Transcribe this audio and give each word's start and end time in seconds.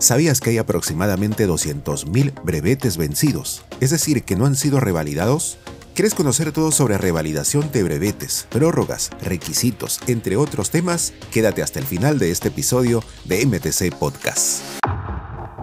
¿Sabías 0.00 0.40
que 0.40 0.48
hay 0.48 0.56
aproximadamente 0.56 1.46
200.000 1.46 2.42
brevetes 2.42 2.96
vencidos? 2.96 3.62
Es 3.80 3.90
decir, 3.90 4.22
que 4.24 4.34
no 4.34 4.46
han 4.46 4.56
sido 4.56 4.80
revalidados. 4.80 5.58
¿Quieres 5.94 6.14
conocer 6.14 6.52
todo 6.52 6.72
sobre 6.72 6.96
revalidación 6.96 7.70
de 7.70 7.82
brevetes, 7.82 8.46
prórrogas, 8.48 9.10
requisitos, 9.20 10.00
entre 10.06 10.36
otros 10.36 10.70
temas? 10.70 11.12
Quédate 11.30 11.62
hasta 11.62 11.80
el 11.80 11.84
final 11.84 12.18
de 12.18 12.30
este 12.30 12.48
episodio 12.48 13.04
de 13.26 13.44
MTC 13.44 13.94
Podcast. 13.94 14.62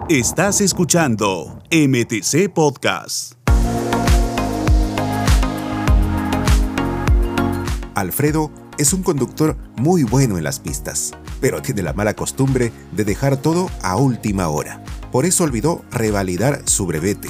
Estás 0.08 0.60
escuchando 0.60 1.60
MTC 1.72 2.48
Podcast. 2.54 3.32
Alfredo 7.96 8.52
es 8.78 8.92
un 8.92 9.02
conductor 9.02 9.56
muy 9.76 10.04
bueno 10.04 10.38
en 10.38 10.44
las 10.44 10.60
pistas, 10.60 11.10
pero 11.40 11.62
tiene 11.62 11.82
la 11.82 11.92
mala 11.92 12.14
costumbre 12.14 12.72
de 12.92 13.04
dejar 13.04 13.36
todo 13.36 13.70
a 13.82 13.96
última 13.96 14.48
hora. 14.48 14.82
Por 15.12 15.24
eso 15.24 15.44
olvidó 15.44 15.84
revalidar 15.90 16.62
su 16.66 16.86
brevete. 16.86 17.28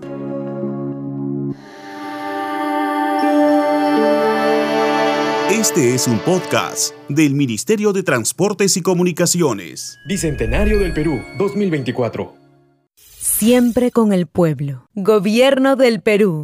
Este 5.59 5.95
es 5.95 6.07
un 6.07 6.19
podcast 6.19 6.95
del 7.09 7.35
Ministerio 7.35 7.95
de 7.95 8.03
Transportes 8.03 8.77
y 8.77 8.83
Comunicaciones. 8.83 9.99
Bicentenario 10.07 10.79
del 10.79 10.93
Perú 10.93 11.23
2024. 11.39 12.35
Siempre 12.95 13.91
con 13.91 14.13
el 14.13 14.27
pueblo. 14.27 14.87
Gobierno 14.95 15.77
del 15.77 16.03
Perú. 16.03 16.43